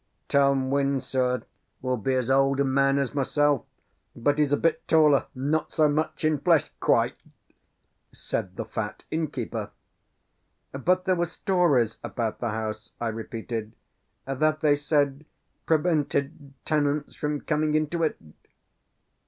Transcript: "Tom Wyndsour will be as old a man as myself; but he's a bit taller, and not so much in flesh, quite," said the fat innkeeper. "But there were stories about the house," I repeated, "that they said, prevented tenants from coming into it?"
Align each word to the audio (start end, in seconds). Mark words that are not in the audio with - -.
"Tom 0.29 0.71
Wyndsour 0.71 1.43
will 1.83 1.95
be 1.95 2.15
as 2.15 2.31
old 2.31 2.59
a 2.59 2.63
man 2.63 2.97
as 2.97 3.13
myself; 3.13 3.65
but 4.15 4.39
he's 4.39 4.51
a 4.51 4.57
bit 4.57 4.87
taller, 4.87 5.27
and 5.35 5.51
not 5.51 5.71
so 5.71 5.87
much 5.87 6.25
in 6.25 6.39
flesh, 6.39 6.71
quite," 6.79 7.17
said 8.11 8.55
the 8.55 8.65
fat 8.65 9.03
innkeeper. 9.11 9.69
"But 10.71 11.05
there 11.05 11.13
were 11.13 11.27
stories 11.27 11.99
about 12.03 12.39
the 12.39 12.49
house," 12.49 12.93
I 12.99 13.09
repeated, 13.09 13.73
"that 14.25 14.61
they 14.61 14.75
said, 14.75 15.23
prevented 15.67 16.55
tenants 16.65 17.13
from 17.15 17.41
coming 17.41 17.75
into 17.75 18.01
it?" 18.01 18.17